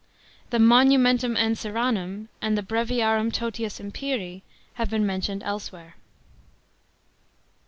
The 0.49 0.57
Monumentum 0.57 1.35
Ancyranum 1.37 2.27
and 2.41 2.57
the 2.57 2.63
Breviarium 2.63 3.31
totius 3.31 3.79
imperil 3.79 4.41
have 4.73 4.89
been 4.89 5.05
mrntioned 5.05 5.43
else 5.43 5.71
where. 5.71 5.93